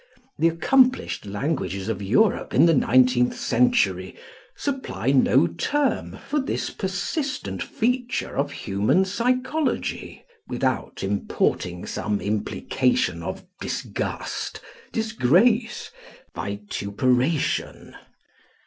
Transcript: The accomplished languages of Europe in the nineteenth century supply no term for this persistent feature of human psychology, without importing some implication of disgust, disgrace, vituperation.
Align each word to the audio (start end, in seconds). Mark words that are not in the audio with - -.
The 0.39 0.47
accomplished 0.47 1.27
languages 1.27 1.87
of 1.87 2.01
Europe 2.01 2.55
in 2.55 2.65
the 2.65 2.73
nineteenth 2.73 3.35
century 3.39 4.15
supply 4.55 5.11
no 5.11 5.45
term 5.45 6.17
for 6.27 6.39
this 6.39 6.71
persistent 6.71 7.61
feature 7.61 8.35
of 8.35 8.51
human 8.51 9.05
psychology, 9.05 10.23
without 10.47 11.03
importing 11.03 11.85
some 11.85 12.19
implication 12.19 13.21
of 13.21 13.45
disgust, 13.61 14.59
disgrace, 14.91 15.91
vituperation. 16.35 17.95